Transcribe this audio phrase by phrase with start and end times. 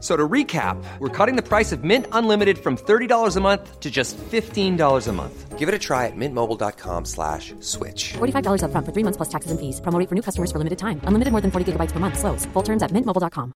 [0.00, 3.80] F- So to recap, we're cutting the price of Mint Unlimited from $30 a month
[3.80, 5.58] to just $15 a month.
[5.58, 8.14] Give it a try at mintmobile.com slash switch.
[8.14, 9.78] $45 upfront for three months plus taxes and fees.
[9.82, 11.02] Promo rate for new customers for limited time.
[11.04, 12.18] Unlimited more than 40 gigabytes per month.
[12.18, 12.46] Slows.
[12.54, 13.52] Full terms at mintmobile.com.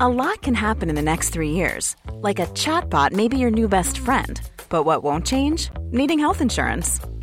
[0.00, 1.96] A lot can happen in the next three years.
[2.20, 4.40] Like a chatbot may be your new best friend.
[4.68, 5.70] But what won't change?
[5.92, 7.00] Needing health insurance.